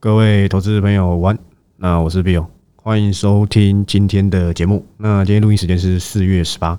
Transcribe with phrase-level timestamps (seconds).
[0.00, 1.36] 各位投资朋友，晚。
[1.76, 4.86] 那我是 Bill，欢迎收听今天的节目。
[4.96, 6.78] 那今天录音时间是四月十八，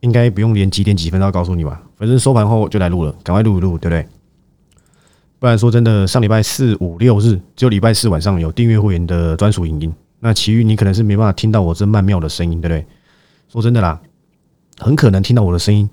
[0.00, 1.82] 应该不用连几点几分都要告诉你吧？
[1.94, 4.08] 反正收盘后就来录了，赶快录一录，对不对？
[5.38, 12.86] 不然说真的，上礼拜四五六日，只有礼拜四晚上有订阅会员的专属影音，那其余你可能是没办法听到我这曼妙的声音，对不对？
[13.50, 14.00] 说真的啦，
[14.78, 15.86] 很可能听到我的声音，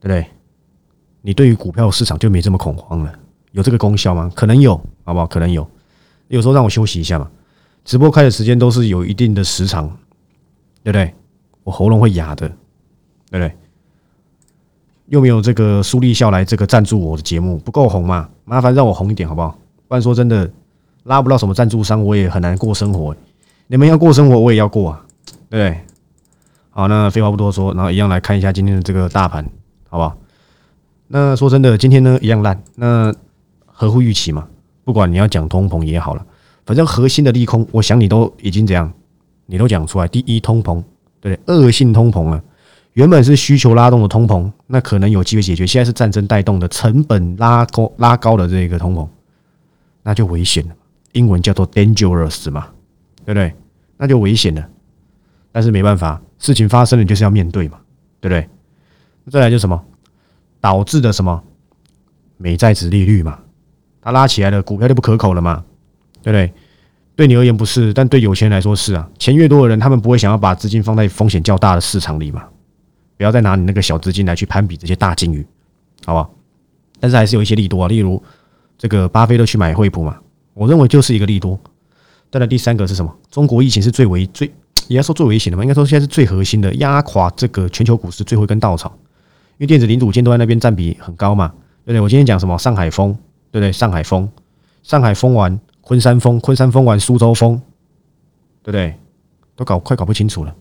[0.00, 0.26] 对不对？
[1.20, 3.12] 你对于股票市场就没这么恐慌了。
[3.52, 4.32] 有这个功效吗？
[4.34, 4.74] 可能有，
[5.04, 5.26] 好不好？
[5.26, 5.68] 可能有。
[6.34, 7.30] 有时候让我休息一下嘛。
[7.84, 9.86] 直播开的时间都是有一定的时长，
[10.82, 11.14] 对不对？
[11.62, 12.48] 我喉咙会哑的，
[13.30, 13.52] 对不对？
[15.06, 18.28] 又没有这个苏立笑来这个赞助我的节目不够红嘛？
[18.44, 19.56] 麻烦让我红一点好不好？
[19.86, 20.50] 不然说真的，
[21.04, 23.14] 拉不到什么赞助商，我也很难过生活。
[23.68, 25.04] 你们要过生活，我也要过啊，
[25.48, 25.80] 对不对？
[26.70, 29.44] 好，那废话不多说，然后一样来看一下今天的这个大盘，
[29.88, 30.16] 好不好？
[31.06, 32.60] 那说真的，今天呢一样烂。
[32.74, 33.14] 那
[33.66, 34.48] 合乎预期嘛？
[34.84, 36.24] 不管你要讲通膨也好了，
[36.66, 38.92] 反正核心的利空，我想你都已经怎样，
[39.46, 40.06] 你都讲出来。
[40.06, 40.82] 第一，通膨，
[41.20, 42.42] 对不对恶性通膨了。
[42.92, 45.66] 原本是需求拉动的通膨，那可能有机会解决。
[45.66, 49.08] 现在是战争带动的成本拉高拉高的这个通膨，
[50.02, 50.74] 那就危险了。
[51.12, 52.68] 英文叫做 dangerous 嘛，
[53.24, 53.52] 对不对？
[53.96, 54.68] 那就危险了。
[55.50, 57.78] 但是没办法，事情发生了就是要面对嘛，
[58.20, 58.48] 对不对？
[59.32, 59.82] 再来就什么
[60.60, 61.42] 导致的什么
[62.36, 63.38] 美债值利率嘛。
[64.04, 65.64] 它拉起来了，股票就不可口了嘛，
[66.22, 66.52] 对不对？
[67.16, 69.08] 对你而言不是，但对有钱人来说是啊。
[69.18, 72.44] 钱越多的人，他们不会想要把资金放在风险较大的市场里嘛？
[73.16, 75.46] 不要再拿你那个小资金来去攀比这些大金鱼，
[76.04, 76.34] 好不好？
[77.00, 78.22] 但是还是有一些利多啊，例如
[78.76, 80.18] 这个巴菲特去买惠普嘛，
[80.52, 81.58] 我认为就是一个利多。
[82.30, 83.16] 再来第三个是什么？
[83.30, 84.52] 中国疫情是最危最，
[84.88, 85.62] 也要说最危险的嘛？
[85.62, 88.92] 应该说现在是最核心的，压垮这个全球股市最后一根稻草。
[89.56, 91.46] 因为电子零组件都在那边占比很高嘛，
[91.84, 92.00] 对不对？
[92.00, 92.58] 我今天讲什么？
[92.58, 93.16] 上海封。
[93.54, 93.70] 对不对？
[93.70, 94.28] 上海封，
[94.82, 97.56] 上海封完，昆山封，昆山封完，苏州封，
[98.64, 98.92] 对不对？
[99.54, 100.52] 都搞快搞不清楚了。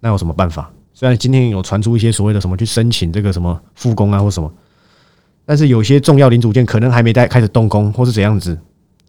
[0.00, 0.72] 那有什么办法？
[0.92, 4.52] 虽然今天有传出一些所谓的什么去申请这个什么复工啊或什么，
[5.44, 8.58] 但是有些重要零组件可能还没在开始动工，或是怎样子。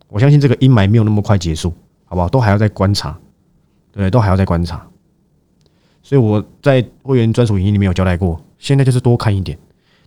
[0.08, 1.74] 我相信这个阴霾没有那么快结束，
[2.06, 2.30] 好不好？
[2.30, 3.18] 都还要再观察，
[3.92, 4.88] 对，都还要再观察。
[6.04, 9.58] 所以我在会员专属影音里面有交代过，现在就是多看一点。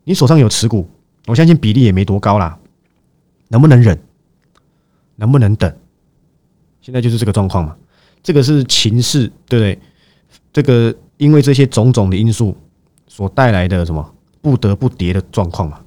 [0.04, 0.88] 你手上有持股。
[1.26, 2.58] 我相信比例也没多高啦，
[3.48, 3.98] 能不能忍？
[5.16, 5.72] 能不能等？
[6.80, 7.76] 现在就是这个状况嘛。
[8.22, 9.78] 这个是情势，对不对？
[10.52, 12.56] 这个因为这些种种的因素
[13.06, 15.80] 所带来的什么不得不跌的状况嘛？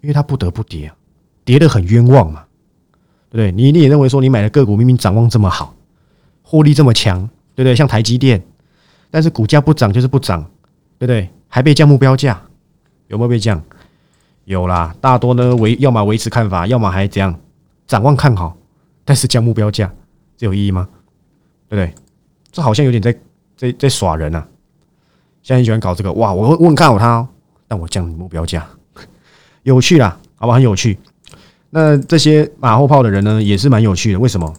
[0.00, 0.96] 因为它不得不跌啊，
[1.44, 2.44] 跌得很冤枉嘛，
[3.30, 3.52] 对不对？
[3.52, 5.74] 你你也认为说你买的个股明明展望这么好，
[6.42, 7.76] 获利这么强，对不对？
[7.76, 8.42] 像台积电，
[9.10, 10.42] 但是股价不涨就是不涨，
[10.98, 11.30] 对不对？
[11.46, 12.42] 还被降目标价，
[13.08, 13.62] 有没有被降？
[14.44, 17.34] 有啦，大多呢维要么维持看法，要么还怎样
[17.86, 18.56] 展望看好，
[19.04, 19.92] 但是降目标价，
[20.36, 20.88] 这有意义吗？
[21.68, 21.94] 对不对？
[22.50, 23.16] 这好像有点在
[23.56, 24.46] 在在耍人啊！
[25.42, 27.26] 现在很喜欢搞这个，哇，我我很看好它，
[27.66, 28.66] 但我降目标价，
[29.62, 30.98] 有趣啦，好吧，很有趣。
[31.70, 34.18] 那这些马后炮的人呢，也是蛮有趣的。
[34.18, 34.52] 为什么？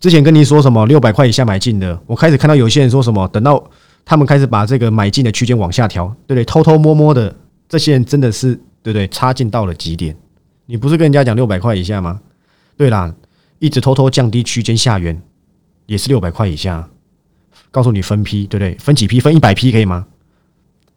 [0.00, 3.62] 之前跟你说什么六百块以下买进的，我开始看到有些人说什么，等到
[4.04, 6.44] 他们开始把这个买进的区间往下调，对不对？
[6.44, 7.34] 偷偷摸摸的。
[7.74, 8.54] 这些人真的是
[8.84, 9.08] 对不对？
[9.08, 10.16] 差劲到了极点。
[10.66, 12.20] 你不是跟人家讲六百块以下吗？
[12.76, 13.12] 对啦，
[13.58, 15.20] 一直偷偷降低区间下缘，
[15.86, 16.88] 也是六百块以下。
[17.72, 18.76] 告诉你分批，对不对？
[18.78, 19.18] 分几批？
[19.18, 20.06] 分一百批可以吗？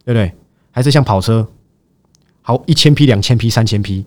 [0.06, 0.32] 对不对？
[0.70, 1.50] 还是像跑车，
[2.44, 4.06] 好一千批、两千批、三千批，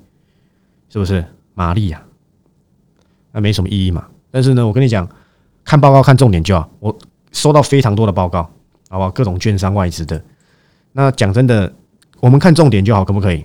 [0.88, 2.00] 是不是马力呀？
[3.32, 4.06] 那没什么意义嘛。
[4.30, 5.08] 但是呢，我跟你讲，
[5.64, 6.70] 看报告看重点就好。
[6.78, 6.96] 我
[7.32, 8.44] 收到非常多的报告，
[8.88, 9.10] 好不好？
[9.10, 10.22] 各种券商外资的。
[10.92, 11.74] 那讲真的。
[12.20, 13.44] 我们看重点就好，可不可以？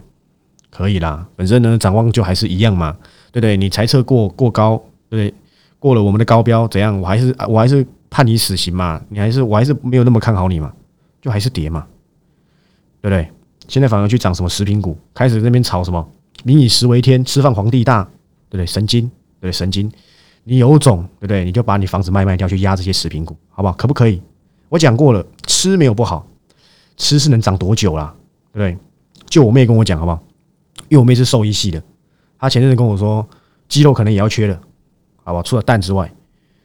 [0.69, 1.25] 可以啦。
[1.36, 2.91] 本身呢，展望就还是一样嘛，
[3.31, 3.56] 对不对？
[3.56, 4.78] 你猜测过过高，
[5.09, 5.34] 对不对？
[5.80, 7.00] 过了我们的高标，怎样？
[7.00, 9.02] 我还是我还是判你死刑嘛？
[9.09, 10.74] 你还是我还是没有那么看好你嘛？
[11.22, 11.88] 就还是跌嘛，
[13.02, 13.30] 对不对？
[13.68, 16.08] 现在反而去涨什么食品股，开始那边炒什么
[16.44, 18.03] “民以食为天，吃饭皇帝大”，
[18.50, 18.66] 对不对？
[18.66, 19.09] 神经，
[19.40, 19.91] 对神经。
[20.44, 21.44] 你有种，对不对？
[21.44, 23.73] 你就把你房子卖卖掉，去压这些食品股，好不好？
[23.76, 24.22] 可不可以？
[24.70, 26.28] 我讲过了，吃没有不好，
[26.97, 28.14] 吃是能长多久啦？
[28.55, 28.78] 对，
[29.28, 30.23] 就我妹跟我讲，好不好？
[30.87, 31.84] 因为我妹是兽医系的，
[32.40, 33.28] 她前阵子跟我说，
[33.67, 34.59] 鸡肉可能也要缺了，
[35.23, 35.41] 好吧？
[35.43, 36.09] 除了蛋之外，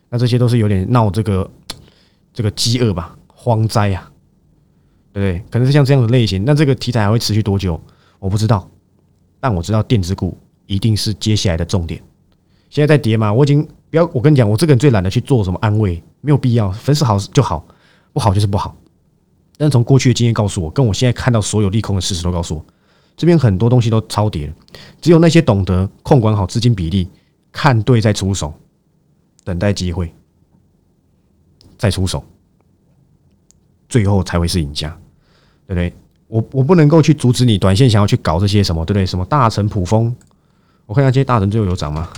[0.08, 1.50] 那这些都是有点闹这个
[2.32, 4.08] 这个饥饿吧，荒灾呀，
[5.12, 5.44] 对不对？
[5.50, 7.80] 可能是像这样的类型，那这个题材还会持续多久？
[8.20, 8.70] 我不知道，
[9.40, 12.00] 但我知道电子股一定是接下来的重点。
[12.68, 17.66] 现在在跌嘛，我已经不要，我跟你讲，我这个人最懒得去做什么安慰，没有必要，粉丝好就好，
[18.12, 18.76] 不好就是不好。
[19.60, 22.64] 但从过去的经验告诉我，跟我现在看到所有利空的事实都告诉我，
[23.14, 24.54] 这边很多东西都超跌了，
[25.02, 27.06] 只有那些懂得控管好资金比例、
[27.52, 28.54] 看对再出手、
[29.44, 30.10] 等待机会
[31.76, 32.24] 再出手，
[33.86, 34.88] 最后才会是赢家，
[35.66, 35.92] 对不对？
[36.26, 39.04] 我我不能够去阻止你短线想要去搞这些什么，对不对？
[39.04, 40.16] 什么大成普丰，
[40.86, 42.08] 我看一下这些大成最后有涨吗？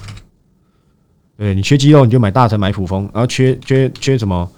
[1.36, 4.48] 对你缺肌肉你就买大成买普丰，然后缺缺缺什么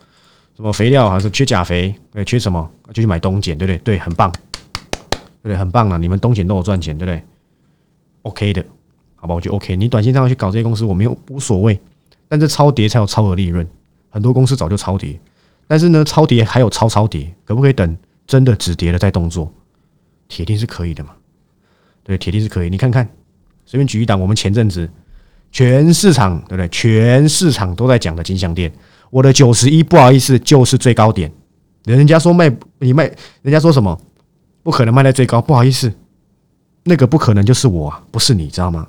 [0.56, 1.95] 什么肥料还是缺钾肥？
[2.12, 3.79] 对，缺什么就去买冬碱，对不对？
[3.79, 4.33] 对，很棒。
[5.43, 5.56] 对？
[5.56, 5.99] 很棒啊！
[5.99, 7.23] 你们东险都有赚钱，对不对
[8.23, 8.65] ？OK 的，
[9.17, 9.77] 好吧，我就 OK。
[9.77, 11.79] 你短线上去搞这些公司，我没有无所谓。
[12.29, 13.67] 但这超跌才有超额利润，
[14.09, 15.21] 很多公司早就超跌，
[15.67, 17.97] 但是呢，超跌还有超超跌，可不可以等
[18.27, 19.53] 真的止跌了再动作？
[20.29, 21.11] 铁定是可以的嘛？
[22.03, 22.71] 对，铁定是可以。
[22.71, 23.06] 你看看，
[23.67, 24.89] 随便举一档，我们前阵子
[25.53, 26.69] 全市场对不对？
[26.69, 28.73] 全市场都在讲的金项店，
[29.14, 31.31] 我的九十一，不好意思，就是最高点。
[31.84, 33.05] 人家说卖你卖，
[33.43, 33.96] 人家说什么？
[34.64, 35.93] 不可能卖在最高，不好意思，
[36.82, 38.88] 那个不可能就是我，不是你知道吗？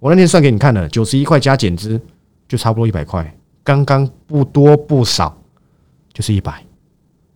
[0.00, 2.00] 我那天算给你看了，九十一块加减资
[2.48, 5.36] 就差不多一百块，刚刚不多不少，
[6.14, 6.64] 就是一百，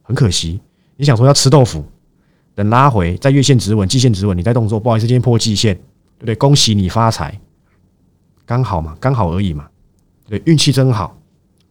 [0.01, 0.59] 很可惜。
[0.97, 1.85] 你想说要吃豆腐，
[2.55, 5.75] 等拉回在月线止稳、季线止稳，你再动作，不好意思，今天破季线，
[6.17, 6.35] 对不对？
[6.37, 7.39] 恭喜你发财，
[8.47, 9.69] 刚好嘛，刚好而已嘛，
[10.27, 11.15] 对，运气真好，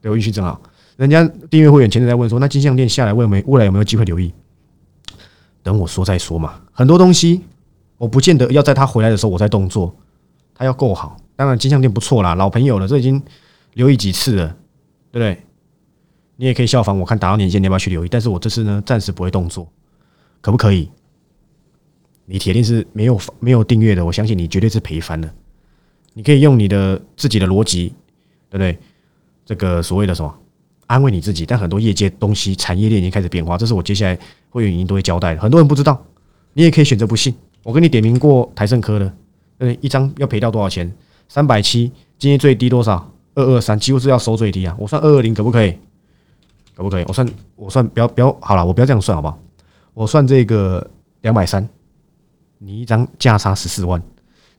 [0.02, 0.62] 对，运气真好。
[0.98, 4.34] 人家订阅会员前阵在问说，那金项链下来，未没未来有没有机会留意？
[5.64, 7.42] 等我说再说嘛，很多东西
[7.98, 9.96] 我不见得要在他回来的时候我再动作，
[10.56, 11.18] 他要够好。
[11.36, 13.22] 当然金项链不错啦，老朋友了，这已经
[13.74, 14.48] 留意几次了，
[15.12, 15.44] 对不对？
[16.36, 18.10] 你也可以效仿我，看打到年限你要不要去留意？
[18.10, 19.68] 但是我这次呢，暂时不会动作，
[20.42, 20.90] 可不可以？
[22.26, 25.32] 你铁定是没有没有订阅的，我相信你绝对是赔翻了。
[26.14, 27.94] 你可以用你的自己的逻辑，
[28.50, 28.78] 对不对？
[29.52, 30.34] 这个所谓的什么？
[30.88, 34.18] 安慰你自己，但很多业界东西、产业链已经开始变化，这是我接下来
[34.50, 35.42] 会员语音都会交代的。
[35.42, 36.02] 很多人不知道，
[36.54, 37.36] 你也可以选择不信。
[37.62, 39.14] 我跟你点名过台盛科的，
[39.58, 40.90] 嗯，一张要赔掉多少钱？
[41.28, 43.12] 三百七，今天最低多少？
[43.36, 44.74] 二二三，几乎是要收最低啊！
[44.80, 45.78] 我算二二零可不可以？
[46.74, 47.04] 可不可以？
[47.10, 49.38] 我算我算不要不要好了，我不要这样算好不好？
[49.94, 50.90] 我算这个
[51.24, 51.68] 两百三，
[52.58, 54.02] 你一张价差十四万，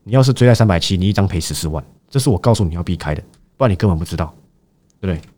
[0.04, 3.22] 你要是追在三百七，你一张赔十四万，这是我告诉你要避开的，
[3.56, 4.34] 不然你根本不知道，
[5.02, 5.28] 对不对？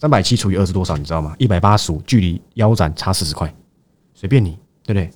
[0.00, 0.96] 三百七除以二是多少？
[0.96, 1.34] 你知道吗？
[1.38, 3.54] 一百八十五，距离腰斩差四十块，
[4.12, 5.08] 随便你，对不对？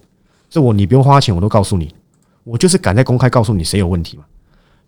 [0.48, 1.92] 这我你不用花钱，我都告诉你，
[2.44, 4.24] 我就是敢在公开告诉你谁有问题嘛？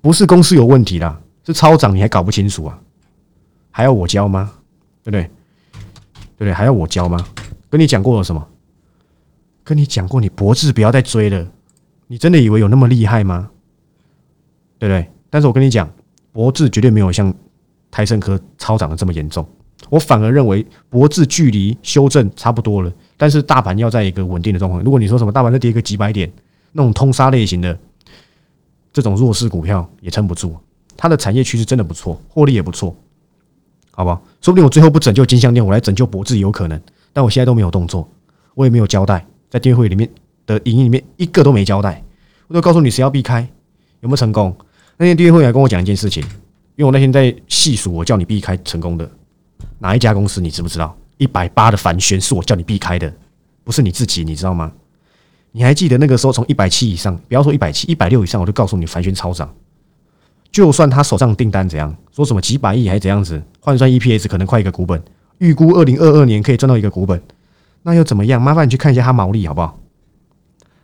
[0.01, 2.79] 不是公司有问题啦，是超涨你还搞不清楚啊？
[3.71, 4.53] 还要我教吗？
[5.03, 5.23] 对不对？
[5.25, 6.53] 对不对？
[6.55, 7.27] 还要我教吗？
[7.69, 8.49] 跟你讲过了什么？
[9.65, 11.47] 跟你讲过，你博智不要再追了。
[12.07, 13.51] 你真的以为有那么厉害吗？
[14.79, 15.11] 对不对？
[15.29, 15.93] 但是我跟你讲，
[16.33, 17.33] 博智绝对没有像
[17.91, 19.47] 泰森科超涨的这么严重。
[19.89, 24.83] 我反而认为博智距离修正差不多了，但是大盘要在一个稳定的状况。
[24.83, 26.31] 如果你说什么大盘再跌个几百点，
[26.73, 27.77] 那种通杀类型的
[28.93, 30.57] 这种弱势股票也撑不住。
[30.97, 32.95] 它的产业趋势真的不错，获利也不错，
[33.91, 34.23] 好不好？
[34.43, 36.81] 说不定我最后不拯救金项链，我来拯救博智有可能。
[37.13, 38.07] 但我现在都没有动作，
[38.55, 40.09] 我也没有交代，在电会里面
[40.47, 42.05] 的影音里面一个都没交代，
[42.49, 43.41] 我都告诉你谁要避开，
[44.01, 44.55] 有没有成功？
[44.99, 46.23] 那天电会员跟我讲一件事情，
[46.81, 49.07] 因为我那天在细数我叫你避开成功的。
[49.81, 50.97] 哪一家公司你知不知道？
[51.19, 53.13] 一百八的凡轩是我叫你避开的，
[53.63, 54.73] 不是你自己，你知道吗？
[55.53, 59.55] 你还记得那个时候从一百七以上，不要说一百七，一百六以上，我就告诉你凡轩超涨。
[60.51, 65.03] 就算他手上订单怎样，说什么几百亿还是怎样子，换算 EPS 可能快一个股本，
[65.37, 67.23] 预估二零二二年可以赚到一个股本，
[67.83, 68.41] 那又怎么样？
[68.41, 69.79] 麻烦你去看一下他毛利好不好？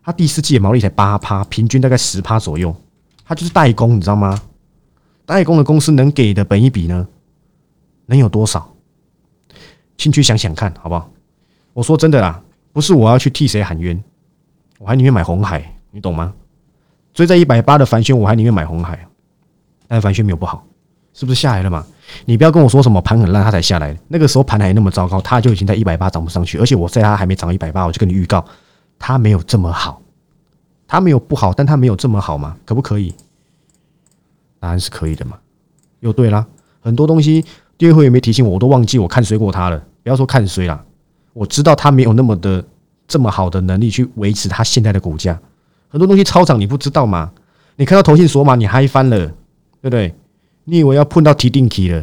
[0.05, 2.77] 他第四季的毛利才八趴，平均大概十趴左右，
[3.25, 4.39] 他就是代工，你知道吗？
[5.27, 7.07] 代工的公司能给的本一比呢，
[8.07, 8.73] 能有多少？
[9.97, 11.11] 进去想想看，好不好？
[11.73, 12.41] 我说真的啦，
[12.73, 14.03] 不是我要去替谁喊冤，
[14.79, 16.33] 我还宁愿买红海，你懂吗？
[17.13, 19.07] 追在一百八的凡轩，我还宁愿买红海，
[19.89, 20.65] 但凡轩没有不好，
[21.13, 21.85] 是不是下来了嘛？
[22.25, 23.99] 你不要跟我说什么盘很烂，它才下来。
[24.07, 26.59] 那个时候盘还那么糟糕，它就已经在一百八涨不上去。
[26.59, 28.45] 而且我在它还没涨一百八，我就跟你预告，
[28.99, 30.01] 它没有这么好，
[30.87, 32.57] 它没有不好，但它没有这么好吗？
[32.65, 33.13] 可不可以？
[34.67, 35.39] 答案是可以的嘛？
[36.01, 36.45] 又对啦，
[36.81, 37.45] 很多东西。
[37.79, 39.79] 第二回也没提醒我，我都忘记我看衰过他了。
[40.03, 40.85] 不要说看衰啦，
[41.33, 42.65] 我知道他没有那么的
[43.07, 45.39] 这么好的能力去维持他现在的股价。
[45.89, 47.31] 很多东西超涨你不知道吗？
[47.77, 49.19] 你看到投信索马你嗨翻了，
[49.81, 50.13] 对不对？
[50.65, 52.03] 你以为要碰到提定期了，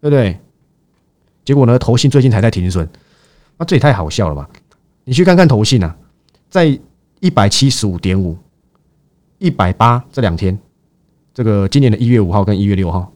[0.00, 0.40] 对不对？
[1.44, 2.88] 结果呢，投信最近才在停损，
[3.58, 4.48] 那这也太好笑了吧？
[5.04, 5.94] 你去看看投信啊，
[6.50, 6.76] 在
[7.20, 8.36] 一百七十五点五、
[9.38, 10.58] 一百八这两天，
[11.34, 13.12] 这个今年的一月五号跟一月六号。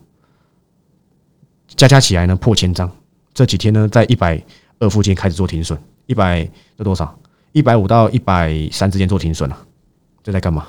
[1.69, 2.91] 加加起来呢破千张，
[3.35, 4.43] 这几天呢在一百
[4.79, 7.19] 二附近开始做停损，一百这多少？
[7.53, 9.67] 一百五到一百三之间做停损了，
[10.23, 10.69] 这在干嘛？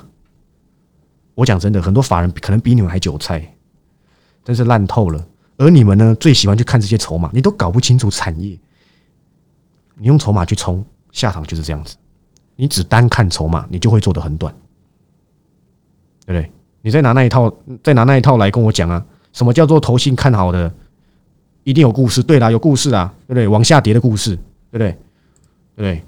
[1.36, 3.56] 我讲真的，很多法人可能比你们还韭菜，
[4.44, 5.26] 真是烂透了。
[5.58, 8.58] 而你们呢，最喜欢去看这些筹码，你都搞不清楚产业。
[9.96, 11.96] 你用筹码去冲，下场就是这样子。
[12.56, 14.54] 你只单看筹码，你就会做的很短，
[16.26, 16.52] 对不对？
[16.82, 17.54] 你再拿那一套，
[17.84, 19.04] 再拿那一套来跟我讲啊，
[19.34, 20.72] 什么叫做投信看好的，
[21.64, 22.24] 一定有故事。
[22.24, 23.48] 对啦，有故事啊，对不对？
[23.48, 24.36] 往下跌的故事，
[24.72, 24.98] 对不对？
[25.76, 26.02] 对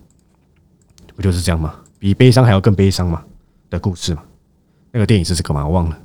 [1.15, 1.21] 不？
[1.21, 1.75] 就是这样吗？
[1.97, 3.23] 比悲伤还要更悲伤嘛
[3.69, 4.23] 的故事嘛？
[4.91, 5.67] 那个电影是这个吗？
[5.67, 5.97] 我忘了。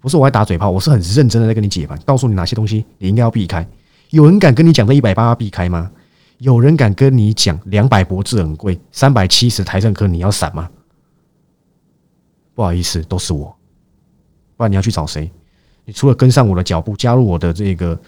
[0.00, 3.66] 不是我还打嘴炮，我是很认真的在跟你解盘，告诉你哪些东西你应该要避开。
[4.10, 5.90] 有人敢跟你讲这一百八要避开吗？
[6.38, 10.68] 有人敢跟你讲两百博智很贵，三百七十台政科你要闪吗？
[12.54, 13.54] 不好意思，都是我。
[14.60, 15.30] 不然你要去找谁？
[15.86, 17.98] 你除了跟上我的脚步，加入我的这个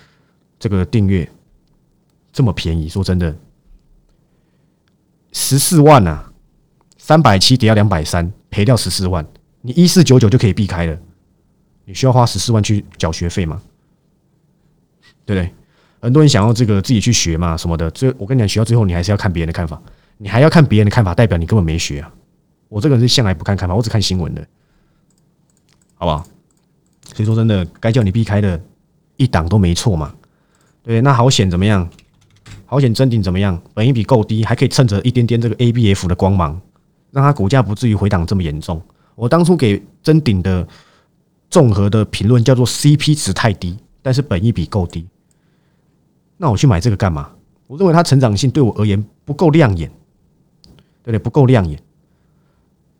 [0.59, 1.26] 这个订阅，
[2.30, 2.90] 这么便宜？
[2.90, 3.35] 说真的，
[5.32, 6.30] 十四万啊，
[6.99, 9.26] 三百七跌到两百三，赔掉十四万，
[9.62, 10.99] 你一四九九就可以避开了。
[11.87, 13.62] 你需要花十四万去缴学费吗？
[15.25, 15.54] 对不对？
[16.02, 17.90] 很多人想要这个自己去学嘛，什么的。
[17.92, 19.80] 最我跟你讲，学到最后你还是要看别人的看法，
[20.18, 22.12] 你还要看别人的看法，代表你根本没学啊。
[22.68, 24.47] 我这个人是向来不看看法，我只看新闻的，
[25.94, 26.26] 好不好？
[27.14, 28.61] 所以说真的，该叫你避开的
[29.16, 30.14] 一档都没错嘛。
[30.83, 31.88] 对，那好险怎么样？
[32.66, 33.61] 好险真顶怎么样？
[33.75, 36.61] 本一比够低，还可以趁着一点点这个 ABF 的光芒，
[37.11, 38.81] 让它股价不至于回档这么严重。
[39.14, 40.66] 我当初给真顶的
[41.50, 45.07] 综合的评论叫做 CP 值太低，但是本一比够低。
[46.38, 47.31] 那我去买这个干嘛？
[47.66, 49.88] 我认为它成长性对我而言不够亮眼，
[51.02, 51.19] 对不对？
[51.19, 51.78] 不够亮眼。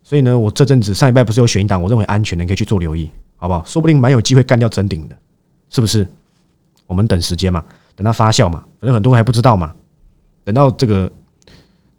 [0.03, 3.09] 所以呢，我这阵子上一拜不是有选一档，我认为安全的，可以去做留意，
[3.43, 3.61] 好不好？
[3.65, 5.17] 说不定蛮有机会干掉真顶的，
[5.69, 6.07] 是不是？
[6.87, 7.61] 我们等时间嘛，
[7.93, 9.75] 等它发酵嘛，反正很多人还不知道嘛。
[10.45, 11.11] 等到这个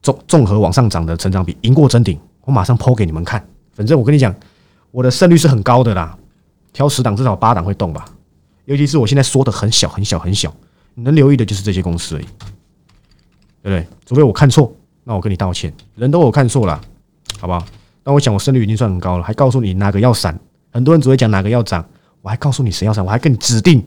[0.01, 3.47] 综综合往上涨的成长比赢过真顶，我马上抛给你们看。
[3.75, 4.35] 反正我跟你讲，
[4.91, 6.17] 我的胜率是很高的啦，
[6.73, 8.07] 挑十档至少八档会动吧。
[8.65, 10.51] 尤其是我现在缩的很小很小很小。
[10.95, 12.25] 你能留意的就是这些公司而已，
[13.63, 13.87] 对不对？
[14.07, 15.71] 除非我看错，那我跟你道歉。
[15.95, 16.81] 人都有看错了，
[17.39, 17.63] 好不好？
[18.03, 20.41] 但我想我胜率已经算很高了，还告诉你哪个要闪。
[20.75, 21.88] 很多人只会讲哪个要涨，
[22.21, 23.83] 我还告诉你谁要涨，我还跟你指定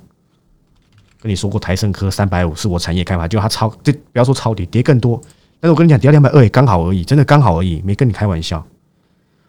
[1.22, 5.22] 跟你说过台盛科三百五是我产业开发，就它超这不要说超跌，跌更多。
[5.60, 8.66] 但是我跟你讲，跌到两百二也刚好而已，真的刚好而已，没跟你开玩笑。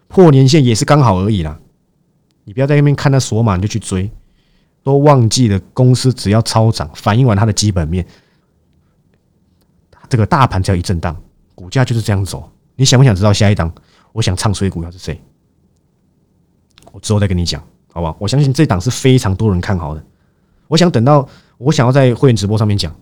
[0.07, 1.57] 破年线也是刚好而已啦，
[2.43, 4.11] 你不要在那边看它锁码你就去追。
[4.81, 8.05] 都忘记了，公司只要超涨，反映完它的基本面，
[10.07, 11.15] 这个大盘只要一震荡，
[11.53, 12.49] 股价就是这样走。
[12.75, 13.71] 你想不想知道下一档？
[14.13, 15.21] 我想唱衰股票是谁？
[16.91, 17.61] 我之后再跟你讲，
[17.93, 18.15] 好不好？
[18.19, 20.03] 我相信这档是非常多人看好的。
[20.67, 21.27] 我想等到
[21.57, 22.93] 我想要在会员直播上面讲，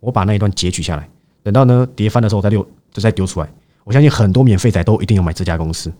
[0.00, 1.08] 我把那一段截取下来，
[1.42, 3.48] 等到呢跌翻的时候再丢，就再丢出来。
[3.84, 5.92] 我相信很多免费仔都一定要买这家公司。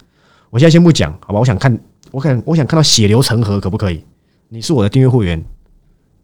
[0.51, 1.39] 我现在先不讲，好吧？
[1.41, 1.79] 我想看，
[2.11, 4.05] 我看，我想看到血流成河，可不可以？
[4.49, 5.43] 你是我的订阅会员，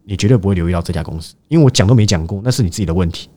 [0.03, 3.29] 你绝对不会留意到这家公司，因为我讲都没讲过，那是你自己的问题，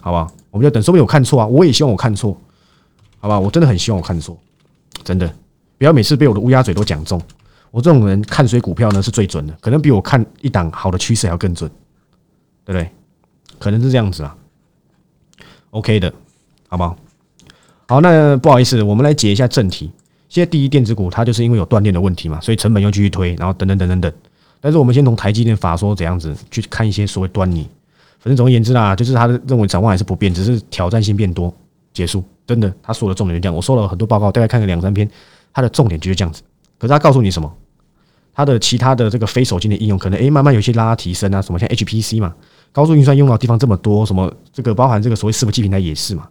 [0.00, 0.26] 好吧？
[0.50, 2.36] 我们就等，说不定我看错啊，我也希望我看错，
[3.18, 3.38] 好吧？
[3.38, 4.36] 我真的很希望我看错，
[5.04, 5.32] 真的，
[5.78, 7.20] 不要每次被我的乌鸦嘴都讲中。
[7.70, 11.70] 我这种人看谁股票呢是最准的，可能比我看一档好的趋势还要更准，
[12.64, 12.90] 对不对？
[13.58, 14.36] 可能是这样子啊
[15.70, 16.12] ，OK 的，
[16.68, 16.96] 好不好？
[17.88, 19.90] 好，那不好意思，我们来解一下正题。
[20.28, 24.12] 现在第一电子股它就是因为有断电的问题嘛，所以成本又继续推，然后等等等等等。
[24.60, 27.68] 但是我们先从台积电法说怎样子去看一些所谓端倪。
[28.18, 31.52] 反正总而言之啦，就是他认为展望还是不变，只是挑战性变多。
[31.92, 33.54] 结束，真的，他说的重点就这样。
[33.54, 35.08] 我收了很多报告，大概看了两三篇，
[35.56, 36.42] 它的重点就是这样子。
[36.78, 37.50] 可是他告诉你什么？
[38.34, 42.34] 它的其他的这个非手机的应用可能诶慢慢有些拉提升啊，什么像 HPC 嘛，
[42.70, 46.28] 高速运算用到地方这么多，什么这个包含这个所谓伺服器平台也是嘛，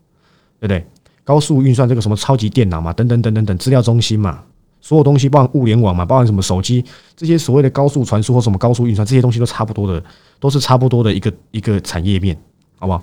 [0.60, 0.86] 对不对？
[1.24, 4.44] 高速运算这个什么超级电脑嘛，等等等等等资料中心嘛，
[4.80, 10.04] 所有东西包含物联网嘛，包含什么手机这些所谓的高速传输或什么高速运算这些东西都差不多的，
[10.40, 12.38] 都是差不多的一个一个产业面，
[12.78, 13.02] 好不好？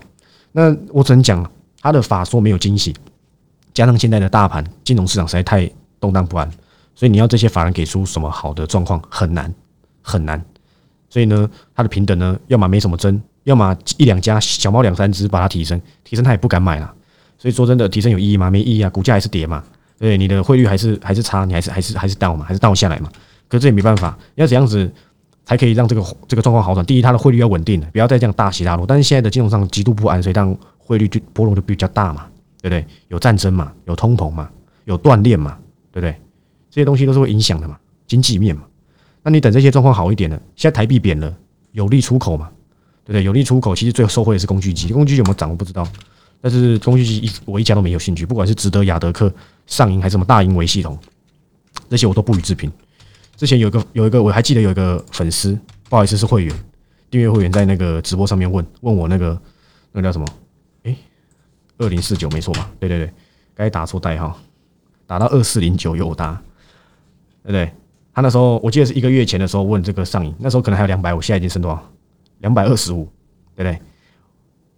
[0.53, 1.45] 那我只能讲
[1.81, 2.95] 它的法说没有惊喜，
[3.75, 5.69] 加上现在的大盘金融市场实在太
[6.03, 6.51] 动荡不安，
[6.97, 9.55] 所以你要这些法人给出什么好的状况很难
[10.03, 10.45] 很难，
[11.09, 16.93] 所以呢，它的平等呢，要么没什么增，要么一两家小猫两三只把它提升，提升他也不敢买了。
[17.39, 18.51] 所以说真的提升有意义吗？
[18.51, 19.63] 没意义啊，股价还是跌嘛。
[19.99, 23.09] 对，你的汇率还是还是差，你还是还是还是淡嘛，还是淡下来嘛。
[23.49, 24.93] 可是这也没办法，要怎样子
[25.45, 26.85] 才可以让这个这个状况好转？
[26.85, 28.85] 第一，它的汇率要稳定的，不要再这样大起大落。
[28.85, 32.27] 但是现在的金融上极度不安，所以让汇率就波动就比较大嘛，
[32.61, 32.85] 对不对？
[33.09, 34.49] 有战争嘛，有通膨嘛，
[34.85, 35.57] 有断链嘛，
[35.93, 36.17] 对不对？
[36.71, 38.63] 这些东西都是会影响的嘛，经济面嘛。
[39.23, 41.33] 那你等这些状况好一点了，现在台币贬了，
[41.71, 42.51] 有利出口嘛，
[43.05, 43.23] 对不对？
[43.23, 45.87] 有利出口，其实最后收获的是工具机，工具机有没有涨我不知道。
[46.41, 49.33] 但是工具机一我一家都没有兴趣，不管是值得雅德克、
[49.67, 50.99] 上银还是什么大银维系统，
[51.89, 52.73] 这些我都不予置评。
[53.37, 55.57] 之前有一个有一个我还记得有一个粉丝，
[55.89, 56.55] 不好意思是会员，
[57.11, 59.41] 订阅会员在那个直播上面问问我那个
[59.93, 60.27] 那个叫什么？
[60.83, 60.97] 诶，
[61.79, 62.71] 二零四九没错吧？
[62.81, 63.13] 对对对，
[63.55, 64.37] 该打错代号，
[65.07, 66.33] 打到二四零九有打，
[67.43, 67.71] 对不对？
[68.15, 71.83] 他那时候我记得是一个月前的时候问这个上瘾，那时候可能还有两百五，现在已经升多少？
[72.41, 73.09] 两百二十五，
[73.57, 73.81] 对不对？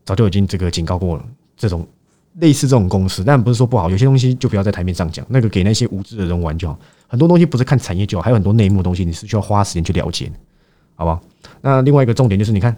[0.05, 1.25] 早就已经这个警告过了，
[1.57, 1.87] 这种
[2.35, 6.79] 类似这种公司，但不是说不好，有些东西就不要在台面上讲，那个给那些无知的人玩就好。
[7.09, 10.31] 很多东西不是看产业就好，还有很多内幕东西，你是需要花时间去了解，
[10.95, 11.21] 好不好？
[11.61, 12.77] 那另外一个重点就是，你看，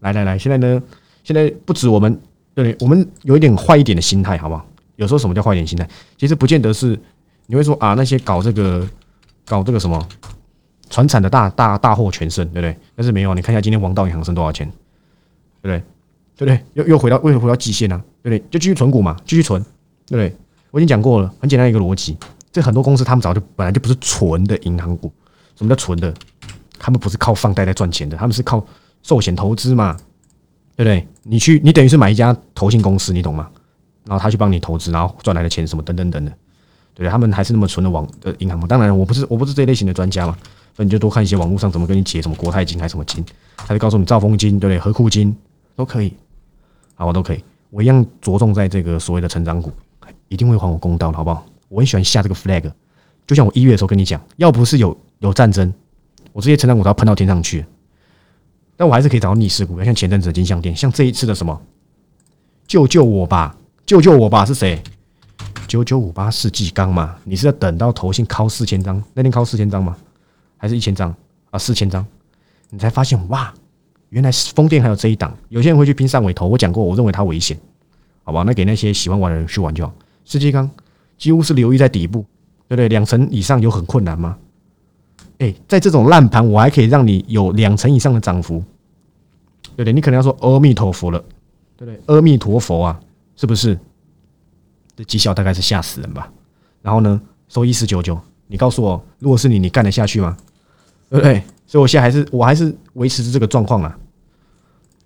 [0.00, 0.82] 来来来，现在呢，
[1.24, 2.20] 现在不止我们，
[2.54, 4.66] 对，我们有一点坏一点的心态，好不好？
[4.96, 5.88] 有时候什么叫坏一点心态？
[6.16, 6.98] 其实不见得是
[7.46, 8.88] 你会说啊，那些搞这个。
[9.44, 10.00] 搞这个什么
[10.88, 12.78] 船产的大大大获全胜，对不对？
[12.94, 14.64] 但是没有啊，你看一下今天王道银行剩多少钱，
[15.60, 15.82] 对不对？
[16.36, 16.64] 对不对？
[16.74, 18.00] 又又回到为什么回到极限呢？
[18.22, 18.48] 对不对？
[18.48, 19.60] 就继续存股嘛，继续存，
[20.06, 20.36] 对不对？
[20.70, 22.16] 我已经讲过了，很简单一个逻辑。
[22.52, 25.12] 这很多公司他们早就本来就不是纯的银行股，
[25.56, 26.14] 什么叫纯的？
[26.78, 28.64] 他们不是靠放贷在赚钱的，他们是靠
[29.02, 29.96] 寿险投资嘛，
[30.76, 31.04] 对不对？
[31.24, 33.50] 你去，你等于是买一家投信公司，你懂吗？
[34.04, 36.32] 然后他去帮你投资，然后赚来的钱什么等等等的。
[36.94, 38.66] 对，他们还是那么纯的网的银行嘛？
[38.66, 40.36] 当然，我不是我不是这类型的专家嘛，
[40.76, 43.24] 所以你就多看一些网络上怎么跟你解什么国泰金还是什么金，
[43.56, 44.78] 他就告诉你兆丰金，对不对？
[44.78, 45.34] 和库金
[45.74, 46.12] 都可以，
[46.94, 49.72] 好，我都可以，我一样着重在这个所谓的成长股，
[50.28, 51.46] 一定会还我公道的，好不好？
[51.68, 52.70] 我很喜欢下这个 flag，
[53.26, 55.72] 就像我一月的时候跟你讲，要不是有有战争，
[56.34, 57.64] 我这些成长股都要喷到天上去，
[58.76, 61.58] 但我还是可以找到逆势股，像前阵子的金项店，像这一次的什么，
[62.66, 64.80] 救救我吧，救救我吧，是谁？
[65.66, 69.96] 九九五八世纪钢嘛，你是要等到投信敲四千张，那天敲四千张吗？
[70.56, 71.14] 还是一千张
[71.50, 71.58] 啊？
[71.58, 72.04] 四千张，
[72.70, 73.52] 你才发现哇，
[74.10, 75.34] 原来风电还有这一档。
[75.48, 77.58] 有些人会去拼上尾头，我讲过，我认为它危险，
[78.22, 78.42] 好吧？
[78.46, 79.92] 那给那些喜欢玩的人去玩就好。
[80.24, 80.70] 世纪钢
[81.18, 82.24] 几乎是留意在底部，
[82.68, 82.88] 对不对？
[82.88, 84.36] 两成以上有很困难吗？
[85.38, 88.62] 哎，在这种烂盘，我还可以让你有两成以上的涨幅，
[89.74, 89.92] 对不对？
[89.92, 91.18] 你可能要说阿弥陀佛了，
[91.76, 92.00] 对不对？
[92.14, 93.00] 阿弥陀佛啊，
[93.42, 93.76] 是不是？
[94.94, 96.30] 这绩效大概是吓死人吧？
[96.80, 100.36] 然后呢，收一四九九，你告诉我，如果是你，你干得下去吗？
[101.10, 101.42] 对不对？
[101.66, 103.98] 所以我现在还是，我还是维持着这个状况啊。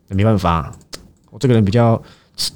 [0.08, 0.70] 没办法，
[1.30, 1.98] 我这个人比较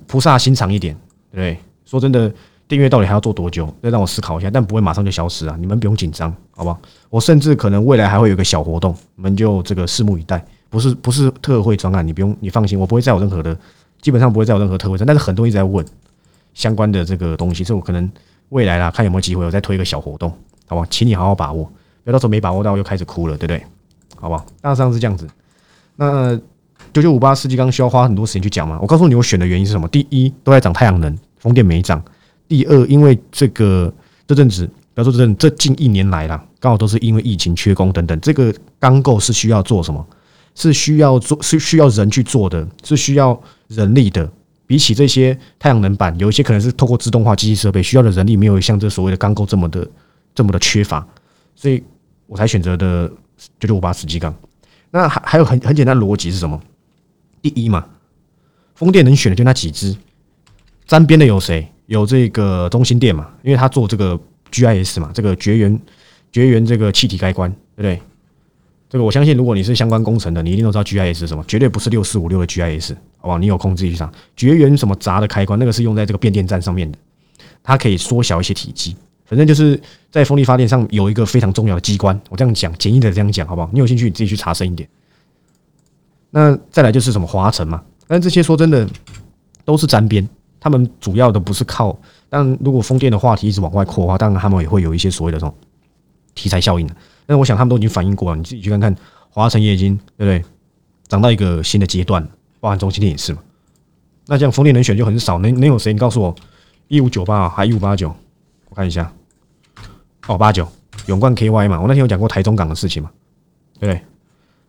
[0.06, 0.94] 菩萨心肠一点，
[1.30, 1.58] 对不对？
[1.86, 2.30] 说真的，
[2.68, 3.74] 订阅到底还要做多久？
[3.82, 5.56] 再让我思考一下，但不会马上就消失啊！
[5.58, 6.78] 你们不用紧张，好不好？
[7.08, 10.44] 我甚至可能未来还会有个小活动，你们就这个拭目以待。
[10.68, 13.58] 不是不是特惠专案，你不用，你放心，我不会再有任何的，
[14.00, 15.84] 基本上不会再有任何特惠，但是很多人一直在问。
[16.52, 18.10] 相关的这个东西，所以我可能
[18.48, 20.28] 未来啦，看有没有机会，我再推一个小活动，
[20.66, 20.86] 好不好？
[20.90, 21.64] 请你好好把握，
[22.02, 23.64] 不要到时候没把握到又开始哭了，对不对？
[24.16, 24.44] 好不好？
[24.60, 25.28] 大致上是这样子。
[25.94, 26.36] 那
[26.92, 28.80] 九九五八世纪刚需要花很多时间去讲嘛？
[28.82, 29.86] 我告诉你，我选的原因是什么？
[29.86, 32.00] 第一，都在涨太阳能，风电没涨；
[32.48, 33.90] 第二，因为这个
[34.26, 40.04] 这阵子，不要说这阵，这近一年来啦，刚好都是因为疫情缺工等等，这个钢构是需要做什么？
[40.54, 44.30] 是需要做，是需要人去做的，是需要人力的。
[44.66, 49.84] 比起这些太阳能板，有一些可能是透过自动化机器设备需要的人力，没有像这所谓的钢构这么的
[50.32, 51.04] 这么的缺乏，
[51.56, 51.82] 所以
[52.26, 53.10] 我才选择的
[53.58, 54.32] 九九五八十基钢。
[54.92, 56.60] 那还还有很很简单的逻辑是什么？
[57.42, 57.84] 第一嘛，
[58.74, 59.96] 风电能选的就那几只，
[60.86, 61.66] 沾边的有谁？
[61.86, 64.16] 有这个中心电嘛，因为它做这个
[64.52, 65.80] GIS 嘛，这个绝缘
[66.30, 68.00] 绝缘这个气体开关，对不对？
[68.90, 72.92] 这个我相信，如果你是相关工程的，你一定都知道 GIS 是什么，绝对不是六四五六的 GIS。
[73.18, 73.38] 好不好？
[73.38, 76.98] 你有空自己去查绝缘什么闸的开关，那个是用在这个变电站上面的，
[77.62, 78.96] 它可以缩小一些体积。
[79.26, 82.20] 反正就是在风力发电上有一个非常重要的机关。
[82.31, 83.70] 我这样讲，简易的这样讲，好不好？
[83.72, 84.88] 你有兴趣你自己去查深一点。
[86.31, 88.88] 那再来就是什么华晨嘛，但这些说真的
[89.64, 91.96] 都是沾边，他们主要的不是靠。
[92.29, 95.55] 但如果风电的话题一直往外扩的话，当然他们也会有一些所谓的这种
[96.35, 96.96] 题材效应的。
[97.30, 98.92] 但我想他们都已经反映过了，你自己去看看，
[99.28, 100.44] 华晨也已经对不对？
[101.06, 102.28] 涨到一个新的阶段。
[102.58, 103.38] 包含中心电也是嘛？
[104.26, 105.92] 那这样风电能选就很少，能能有谁？
[105.92, 106.34] 你告诉我，
[106.88, 108.12] 一五九八还一五八九？
[108.68, 109.10] 我看一下，
[110.26, 110.68] 哦，八九
[111.06, 111.80] 永冠 KY 嘛。
[111.80, 113.10] 我那天有讲过台中港的事情嘛，
[113.78, 114.02] 对不对？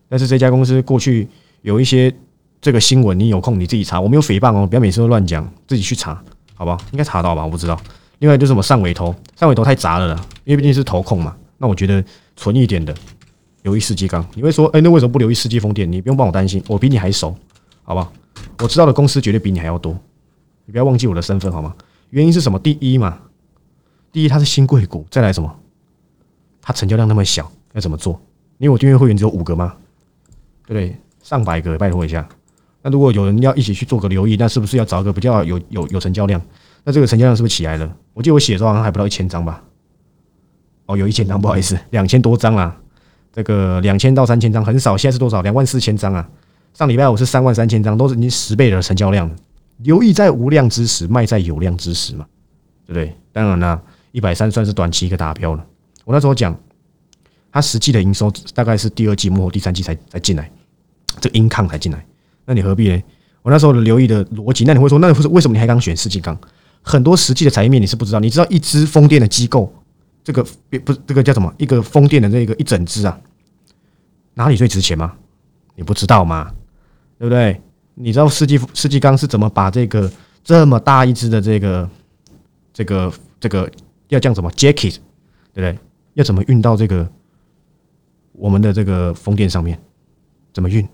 [0.08, 1.28] 但是这家公司过去
[1.63, 2.13] 有一些
[2.62, 6.78] 这个新闻，你有空你自己查，我没有诽谤哦，不要每次都乱讲，自己去查，好不好？
[6.91, 7.43] 应该查到吧？
[7.43, 7.78] 我不知道。
[8.19, 11.36] 另外就是什么上尾头，上尾头太杂了啦，因为毕竟是投控嘛。
[11.58, 12.02] 那我觉得
[12.41, 12.91] 纯一点的
[13.62, 15.89] 留意世纪钢，你会说，哎，那为什么不留意世纪风电？
[15.89, 17.38] 你不用帮我担心，我比你还熟。
[17.84, 18.12] 好吧，
[18.58, 19.95] 我知道的公司绝对比你还要多，
[20.65, 21.75] 你不要忘记我的身份好吗？
[22.10, 22.58] 原因是什么？
[22.58, 23.19] 第一嘛，
[24.12, 25.56] 第一它是新贵股，再来什么？
[26.63, 28.19] 它成交量那么小，要怎么做？
[28.58, 29.75] 因为我订阅会员只有五个吗？
[30.65, 30.97] 对不对？
[31.21, 32.27] 上百个，拜托一下。
[32.82, 36.41] 那如果有人要一起去做个留意，那是不是要找一个比较有有有成交量？
[36.84, 37.95] 那这个成交量是不是起来了？
[38.15, 39.63] 我记得我写的时候好像还不到一千张吧？
[40.86, 42.78] 哦，有一千张，不好意思，两千多张啊。
[43.34, 45.41] 这个两千到三千张很少，现在是多少？
[45.41, 46.30] 两万四千张啊！
[46.74, 49.30] 上礼拜五是三万三千张，都是已经十倍的成交量。
[49.78, 52.26] 留意在无量之时，卖在有量之时嘛，
[52.86, 53.15] 对不对？
[53.32, 55.65] 当然啦，一百三算是短期一个达标了。
[56.04, 56.54] 我那时候讲，
[57.54, 60.52] 它实际的营收大概是第二季末、第三季才才进来，
[61.22, 62.06] 这个 income 才进来。
[62.46, 63.02] 那你何必呢？
[63.44, 66.38] 我那时候留意的逻辑，那你会说，那为什么你还刚选世纪钢？
[66.82, 69.74] 很多实际的产业面你是不知道，你知道一支风电的机构。
[70.24, 70.44] 这个
[70.84, 71.54] 不是这个叫什么？
[71.58, 73.20] 一个风电的这个一整只啊，
[74.36, 75.14] 哪里最值钱吗？
[75.76, 76.52] 你不知道吗？
[77.18, 77.62] 对不对？
[77.96, 80.12] 你知道世纪世纪钢是怎么把这个
[80.44, 81.90] 这么大一只的这个
[82.74, 83.70] 这个这个
[84.10, 84.98] 要叫什么 jacket，
[85.54, 85.78] 对不对？
[86.14, 87.08] 要怎么运到这个
[88.34, 89.80] 我们的这个风电上面？
[90.54, 90.88] 怎么运？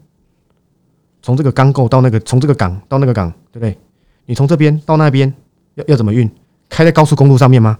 [1.21, 3.77] 从这个钢构到那个，从这个港到那个港，对不对？
[4.25, 5.33] 你从这边到那边
[5.75, 6.29] 要要怎么运？
[6.69, 7.77] 开在高速公路上面吗？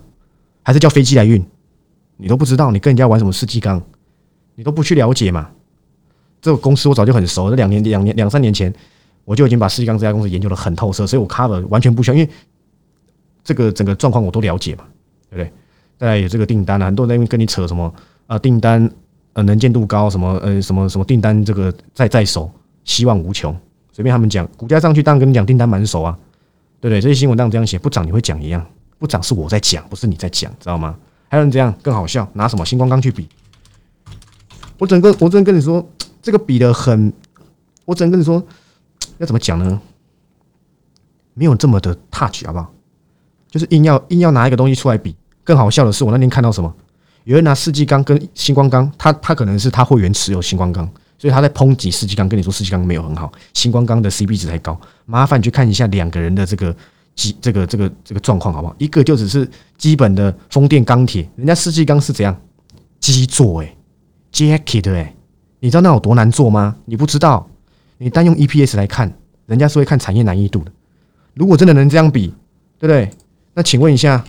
[0.67, 1.41] 还是叫飞机来运，
[2.17, 3.82] 你都不知道，你跟人家玩什么世纪钢，
[4.53, 5.49] 你都不去了解嘛？
[6.41, 8.73] 这个公司我早就很熟，这两年、两年、两三年前，
[9.23, 12.30] 我就已经把世纪钢这家公司研究的很透彻，所以我 cover 完全不需要，因为
[13.45, 14.84] 这个整个状况我都了解嘛，
[15.30, 15.53] 对不对？
[15.97, 17.93] 再来有这个订单啊，很多人在那边跟你扯什么
[18.25, 18.91] 啊，订单
[19.32, 22.51] 呃能见度高，什么呃什么什么订单这个在在手，
[22.84, 23.56] 希望无穷，
[23.93, 26.19] 随便他们讲，股价上去当然跟你讲订单满手啊，
[26.82, 26.99] 对不对？
[26.99, 28.67] 这些新闻当然这样写，不涨你会讲一样。
[29.00, 30.96] 不涨是我在讲，不是你在讲，知道吗？
[31.30, 33.28] 还有人这样更好笑，拿什么星光钢去比？
[34.80, 35.88] 我整个我只能跟你说，
[36.22, 37.12] 这个比的很，
[37.86, 38.42] 我只能跟你说，
[39.18, 39.80] 要怎么讲呢？
[41.34, 42.72] 没有这么的 touch，好不好？
[43.52, 45.16] 就是硬要硬要拿一个东西出来比。
[45.44, 46.74] 更好笑的是，我那天看到什么？
[47.26, 54.80] 有人拿世纪钢跟星光钢，他他可能是他会员持有星光钢，所以他在抨击世纪钢，跟你说世纪钢没有很好，星光钢的 CP 值太高。
[55.06, 56.76] 麻烦你去看一下两个人的这个。
[57.17, 58.75] 基这个这个这个状况好不好？
[58.77, 62.39] 一个就只是基本的风电钢铁，人家世纪钢是怎样
[63.01, 63.75] 基座哎
[64.32, 65.13] ，jacket 哎，
[65.60, 66.77] 你知道那有多难做吗？
[66.86, 67.49] 你不知道，
[67.97, 69.12] 你单用 EPS 来看，
[69.47, 70.71] 人家是会看产业难易度的。
[71.34, 72.27] 如果真的能这样比，
[72.80, 73.10] 对不对？
[73.53, 74.23] 那请问一下，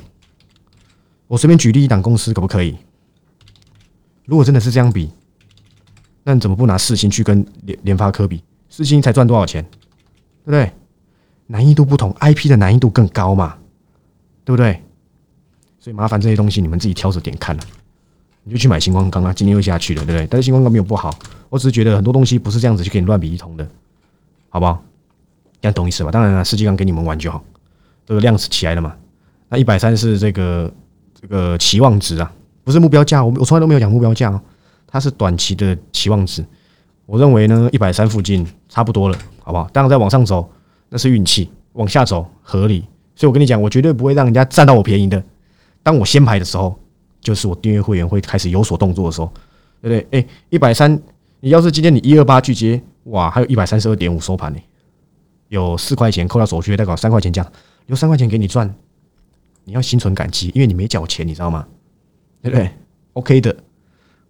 [1.26, 2.76] 我随便举例一档公司可不可以？
[4.24, 5.10] 如果真的是这样比，
[6.24, 8.42] 那你怎么不拿四星去跟联联发科比？
[8.70, 9.62] 四星才赚多少钱？
[9.62, 10.72] 对不对？
[11.48, 13.56] 难易度不同，IP 的难易度更高嘛，
[14.44, 14.80] 对不对？
[15.80, 17.62] 所以麻烦这些东西你们自己挑着点看了，
[18.44, 20.26] 你就去买星光钢啊，今天又下去了，对不对？
[20.26, 21.12] 但是星光钢没有不好，
[21.48, 23.66] 我只是觉得很多东西不是这样子就给你乱比一通的，
[24.50, 24.82] 好不好？
[25.60, 26.10] 这样懂意思吧？
[26.10, 27.42] 当然了，世纪钢给你们玩就好，
[28.06, 28.94] 这个量是起来了嘛？
[29.48, 30.70] 那一百三是这个
[31.18, 32.30] 这个期望值啊，
[32.62, 34.40] 不是目标价，我我从来都没有讲目标价哦，
[34.86, 36.44] 它是短期的期望值。
[37.06, 39.66] 我认为呢，一百三附近差不多了，好不好？
[39.72, 40.50] 当然再往上走。
[40.88, 42.80] 那是运气，往下走合理，
[43.14, 45.22] 所以我跟你讲，我绝对不会让人家占到我便宜的。
[45.82, 46.78] 当我先排的时候，
[47.20, 49.32] 就是我订阅会员会开始有所动作的时候，
[49.82, 50.20] 对不对？
[50.20, 51.00] 哎，一百三，
[51.40, 54.58] 你要是今天你一二八去接，哇，还有一百三十二点五收盘呢，
[55.48, 57.52] 有四块钱扣掉手续费，再搞三块钱这样，
[57.86, 58.74] 留三块钱给你赚，
[59.64, 61.66] 你要心存感激，因为你没缴钱，你知道吗？
[62.42, 62.70] 对不对
[63.14, 63.56] ？OK 的，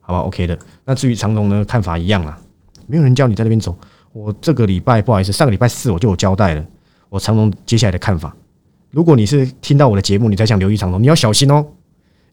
[0.01, 0.59] 好吧，OK 的。
[0.85, 2.41] 那至于长龙呢，看法一样啊，
[2.87, 3.77] 没有人叫你在那边走。
[4.19, 6.67] 我这个礼拜不好意思，上个礼拜四我就有交代了，
[7.09, 8.35] 我长隆接下来的看法。
[8.91, 11.65] 如果你是听到我的节目，你才想留意长隆，你要小心哦，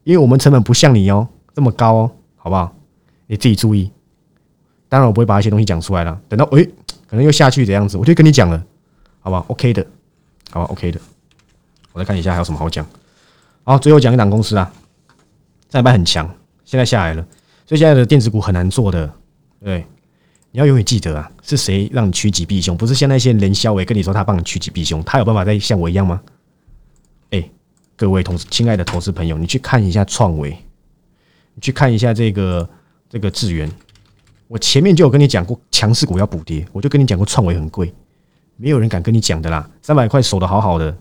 [0.04, 2.76] 因为我们成本不像你哦这么高哦，好不好？
[3.28, 3.91] 你自己注意。
[4.89, 6.65] 当然我不会把一些东西讲出来了，等到诶
[7.08, 8.63] 可能又下去的样子，我就跟你讲了，
[9.19, 9.86] 好吧？OK 的，
[10.50, 11.00] 好吧，OK 的。
[11.93, 12.84] 我再看一下还有什么好讲。
[13.63, 14.74] 好，最后讲一档公司啊，
[15.69, 16.28] 上礼拜很强，
[16.63, 17.21] 现在下来了，
[17.67, 19.13] 所以现在的电子股很难做的，
[19.63, 19.86] 对。
[20.56, 22.78] 你要永远记得啊，是谁让你趋吉避凶？
[22.78, 26.22] 不是像那些人肖伟跟你说他帮你趋吉避凶，他有办法再像我一样吗？
[27.32, 27.50] 哎，
[27.98, 30.52] 各位同事，亲爱的投资朋友，你去看一下创维，
[31.56, 32.70] 你去看一下这个
[33.10, 33.70] 这个智源。
[34.48, 37.94] 我前面就有跟你讲过，强势股要补跌，我就跟你讲过创维很贵，
[38.56, 39.70] 没有人敢跟你讲的啦。
[39.82, 40.98] 三百块守的好好的，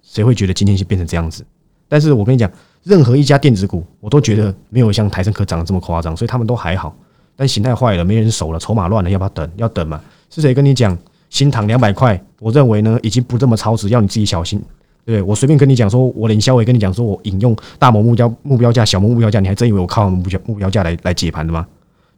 [0.00, 1.44] 谁会觉得今天就变成这样子？
[1.88, 2.48] 但是我跟你讲，
[2.84, 6.96] 任何一家电子股，我都觉得没有像台升科涨得这么夸张，所以他们都还好。
[7.36, 9.50] 但形态坏了，没人守了，筹码乱了，要不要等？
[9.56, 10.00] 要等嘛？
[10.30, 10.96] 是谁跟你讲
[11.28, 12.20] 新塘两百块？
[12.40, 14.60] 我认为呢，已经不这么超值，要你自己小心，
[15.04, 15.20] 对？
[15.20, 21.66] 我随便跟你讲说，我林肖伟跟你讲说我引用大摩目标目标价、小摩目标价，你还真以为我靠目标目标价来来解盘的吗？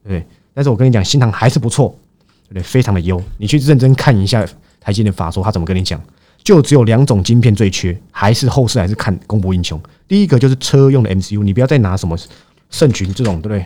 [0.07, 0.25] 对？
[0.55, 1.95] 但是我跟你讲，新塘还是不错，
[2.53, 2.63] 对？
[2.63, 4.47] 非常的优，你去认真看一下
[4.81, 6.01] 台积电法说他怎么跟你讲，
[6.43, 9.81] 就只有两种晶片最缺，还是后市还是看供不应求。
[10.07, 12.17] 第一个就是车用的 MCU，你不要再拿什么
[12.71, 13.65] 盛群这种，对不对？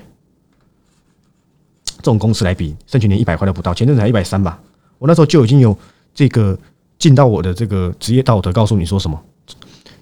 [2.02, 4.60] 这种公司来比，盛群连一百块都不到，前阵子才一百三吧。
[4.98, 5.76] 我那时候就已经有
[6.12, 6.58] 这个
[6.98, 9.18] 尽到我的这个职业道德，告诉你说什么，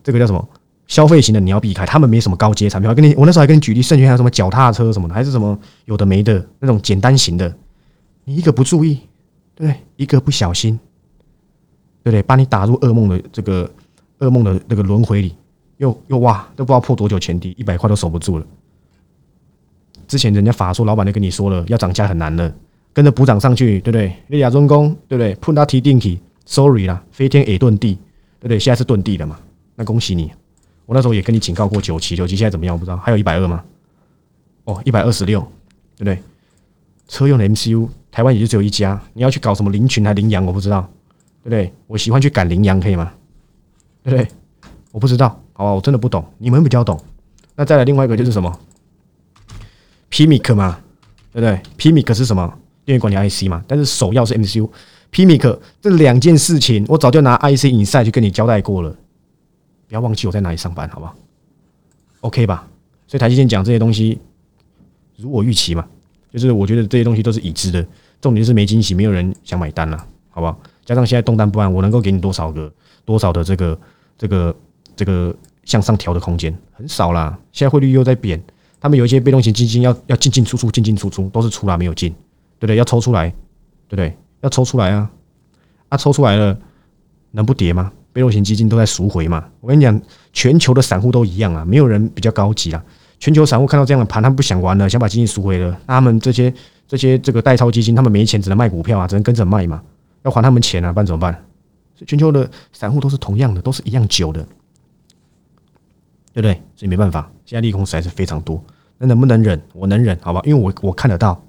[0.03, 0.49] 这个叫什么
[0.87, 2.89] 消费型的你要避开，他们没什么高阶产品。
[2.89, 7.55] 我跟你，我那时候还跟你举例，甚至还有什么脚踏车什么的，还是什么有的没的那种简单型的，
[8.25, 8.99] 你一个不注意，
[9.55, 9.77] 对不对？
[9.97, 10.79] 一个不小心，
[12.03, 12.23] 对不对？
[12.23, 13.71] 把你打入噩梦的这个
[14.19, 15.35] 噩梦的那个轮回里，
[15.77, 18.47] 又又哇，都不知道破多久前低，一百块都守不住了。
[20.11, 22.53] 之前人家法说老板就跟你说了，要涨价很难了，
[22.93, 24.13] 跟着补涨上去，对不对？
[24.27, 25.37] 那亚中工，对不对？
[25.37, 27.95] 碰到提定体，sorry 啦，飞天 A 遁地，
[28.41, 28.59] 对不对？
[28.59, 29.39] 现在是遁地了嘛？
[29.77, 30.33] 那恭喜你，
[30.85, 32.75] 我那时候也跟你警告过九七，九七现在怎么样？
[32.75, 33.63] 我不知道，还有一百二吗？
[34.65, 35.41] 哦，一百二十六，
[35.97, 36.19] 对不对？
[37.07, 40.81] 车用的 MCU，台湾也就只有一家，你要去搞什么林群还林羊，我不知道，
[41.45, 41.73] 对不对？
[41.87, 43.13] 我喜欢去赶羚羊，可以吗？
[44.03, 44.29] 对不对？
[44.91, 47.01] 我不知道，好吧，我真的不懂，你们比较懂。
[47.55, 48.59] 那再来另外一个就是什么
[50.11, 50.79] ？PMIC 嘛，
[51.33, 52.47] 对不对？PMIC 是什么？
[52.85, 54.69] 电源管理 IC 嘛，但是首要是 MCU。
[55.13, 58.91] PMIC 这两件事情，我早就拿 IC 影赛去跟你交代过了。
[59.89, 61.15] 不要忘记我在哪里上班，好不好
[62.21, 62.67] ？OK 吧？
[63.07, 64.19] 所以台积电讲这些东西，
[65.17, 65.85] 如我预期嘛，
[66.33, 67.85] 就是我觉得这些东西都是已知的。
[68.21, 69.97] 重点是没惊喜，没有人想买单了，
[70.31, 70.59] 好不好？
[70.85, 72.73] 加上现在动荡不安，我能够给你多少个
[73.05, 73.79] 多少的这个
[74.17, 74.57] 这个
[74.95, 77.39] 这个向上调的空间很少啦。
[77.53, 78.43] 现在汇率又在贬。
[78.81, 82.11] 他们有一些被动型基金要要进进出出进进出出，都是出来没有进，
[82.59, 82.77] 对不对？
[82.77, 83.29] 要抽出来，
[83.89, 84.17] 对不对？
[84.41, 85.11] 要抽出来啊！
[85.91, 86.59] 啊，抽出来了，
[87.33, 87.93] 能不跌吗？
[88.13, 89.45] 被动型基金都在赎回嘛。
[89.61, 90.01] 我跟你讲，
[90.33, 92.83] 全球的散户都一样啊，没有人比较高级啊。
[93.19, 95.71] 全球散户看到这样的盘，他们不想玩了，想把基金赎回了。
[95.87, 96.53] 那他们这些
[96.89, 99.83] 这些这个代抄基金，他们没钱，只能卖股票啊，只能跟着卖嘛，
[100.23, 101.45] 要还他们钱啊，不然怎么办？
[102.07, 104.47] 全球的散户都是同样的，都是一样久的。
[106.33, 106.55] 对不对？
[106.77, 108.63] 所以没办法，现在利空实在是非常多。
[108.99, 109.61] 那能不能忍？
[109.73, 110.41] 我能忍，好吧？
[110.45, 111.43] 因为我我看得到，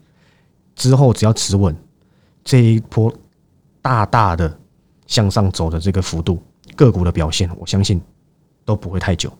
[0.75, 1.75] 之后只要持稳
[2.43, 3.13] 这一波
[3.81, 4.57] 大大的
[5.05, 6.41] 向上走的这个幅度，
[6.75, 8.01] 个股的表现，我相信
[8.63, 9.31] 都不会太久。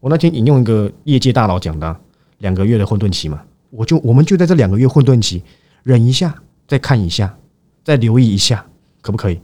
[0.00, 1.96] 我那天引用一个业界大佬讲的，
[2.38, 5.42] 两个月的混沌期嘛，我就我们就在这两个月混沌期
[5.82, 6.34] 忍一下，
[6.66, 7.34] 再看一下，
[7.84, 8.66] 再留意一下，
[9.00, 9.40] 可不可以？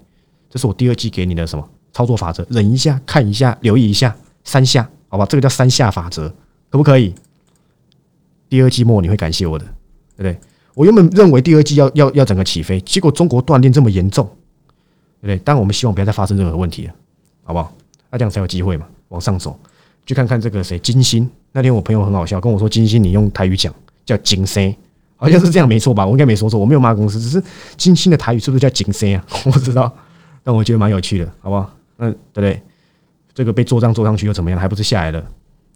[0.51, 2.45] 这是我第二季给你的什么操作法则？
[2.51, 4.89] 忍一下，看一下，留意一下，三下。
[5.09, 6.29] 好吧，这个叫三下法则，
[6.71, 7.15] 可不可以？
[8.49, 9.65] 第二季末你会感谢我的，
[10.17, 10.39] 对不对？
[10.75, 14.25] 我原本认为第二季要要要整个起飞，结果中国断电这么严重，
[15.21, 15.41] 对不对？
[15.45, 16.95] 但我们希望不要再发生任何问题了，
[17.45, 17.73] 好不好？
[18.11, 19.59] 那这样才有机会嘛，往上走。
[20.05, 24.73] 去看看这个谁金星，那天我朋友很好笑，跟我说金星，你用台语讲叫金星，
[25.17, 26.07] 好像是这样没错吧？
[26.07, 27.43] 我应该没说错，我没有骂公司，只是
[27.77, 29.27] 金星的台语是不是叫金星啊？
[29.45, 29.93] 我不知道，
[30.45, 31.75] 但我觉得蛮有趣的，好不好？
[31.99, 32.63] 嗯，对不对？
[33.37, 34.59] 这个被做账做上去又怎么样？
[34.59, 35.23] 还不是下来了？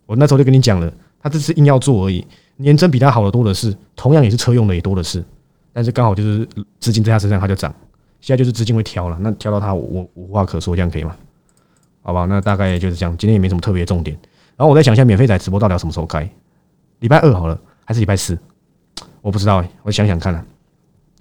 [0.07, 0.91] 我那时候就跟你讲了，
[1.23, 5.23] 他这次硬要做而已，年增比他好的多的是，同样也是车用的也多的是，
[5.71, 6.49] 但是刚好就是
[6.81, 7.71] 资金在他身上他就涨，
[8.23, 11.15] 现在就是资金会挑了，那挑到他我我无话可说，这样可以吗？
[12.01, 14.19] 好吧，那大概就是这样，今天也没什么特别重点。
[14.57, 16.27] 然后我再想一下，免费仔直播到底要什么时候开？
[17.01, 18.39] 礼拜二好了，还是礼拜四？
[19.21, 20.43] 我不知道哎，我想想看了，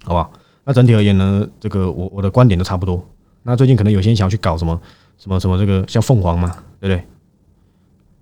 [0.04, 0.30] 好吧？
[0.64, 3.06] 那整体而言呢，这个我我的观点都差不多。
[3.42, 4.80] 那最近可能有些人想要去搞什么？
[5.20, 6.48] 什么什么这个像凤凰嘛，
[6.80, 7.06] 对不对？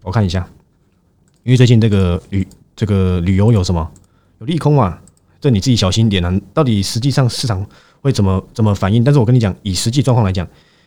[0.02, 0.46] 我看一下，
[1.44, 3.88] 因为最近这个旅这个旅游有什么
[4.40, 5.00] 有利空啊？
[5.40, 6.40] 这你自己小心一点啊！
[6.52, 7.64] 到底实际上市场
[8.00, 9.04] 会怎么怎么反应？
[9.04, 10.44] 但是我跟你讲，以实际状况来讲，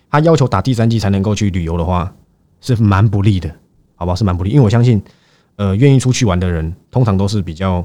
[0.10, 2.14] 他要求打第三季才能够去旅游的话，
[2.60, 3.50] 是蛮不利的，
[3.96, 4.16] 好不好？
[4.16, 5.02] 是蛮不利，因为我相信，
[5.56, 7.82] 呃，愿意出去玩的人通常都是比较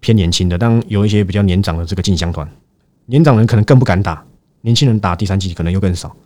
[0.00, 2.48] 偏年轻的，当有一些比较年长的这个进香团，
[3.06, 4.24] 年长人可能更不敢打，
[4.62, 6.16] 年轻人打第三季可能又更少。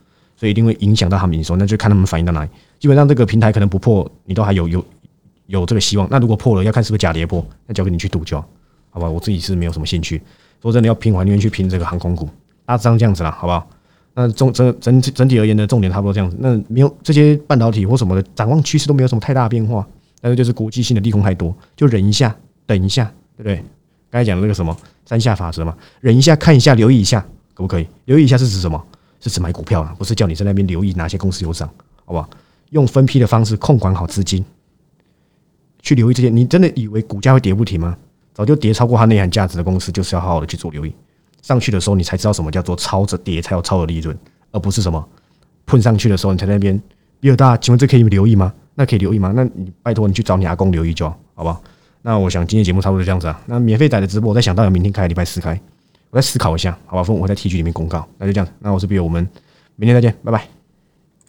[0.43, 2.51] 所以一定会影响到他们营收，那就看他们反应到哪里。
[2.81, 4.85] 基本上这个平台可能不破，你都还有有
[5.47, 6.09] 有这个希望。
[6.11, 8.37] 那如果破了，要看是不是假跌破，那交给你去赌就
[8.91, 9.09] 好吧？
[9.09, 10.21] 我自己是没有什么兴趣。
[10.61, 12.29] 说真的，要拼，我宁愿去拼这个航空股。
[12.67, 13.71] 大致上这样子啦，好不好？
[14.15, 16.37] 那总整整体整体而言的重点差不多这样子。
[16.41, 19.87] 那没有这些半导体或什么的展望趋势都没有什么太大变化，
[20.21, 23.05] 但是就是国际性的利空太多，就忍一下，等一下，
[23.37, 23.65] 对不对？
[24.11, 24.77] 刚才讲的那个什么
[25.07, 27.25] 三下法则嘛，忍一下，看一下，留意一下，
[27.55, 27.87] 可不可以？
[28.07, 28.85] 留意一下是指什么？
[29.23, 31.67] 是只买股票了，不是叫你在那边留意哪些公司有涨，
[32.05, 32.29] 好不好？
[32.71, 34.45] 用分批的方式控管好资金，
[35.81, 36.29] 去留意这些。
[36.29, 37.97] 你真的以为股价会跌不停吗？
[38.35, 40.95] 早就跌超过它内涵价值的公司，就是要好好的去做留意。
[41.43, 44.17] 上去的时候，你才知道什么叫做超着跌才有超的利润，
[44.51, 45.09] 而不是什么
[45.67, 46.81] 碰上去的时候你才在那边
[47.21, 48.53] 比尔大，请问这可以留意吗？
[48.75, 49.33] 那可以留意吗？
[49.37, 51.63] 那你拜托你去找你阿公留意就好，好不好？
[52.01, 53.41] 那我想今天节目差不多就这样子啊。
[53.47, 55.61] 那免费仔的直播，我在想到有明天开，礼拜四开。
[56.13, 58.07] 我再思考一下，好吧，我会在 T G 里面公告。
[58.19, 59.27] 那就这样，那我是比尔，我们
[59.77, 60.62] 明天再见，拜拜。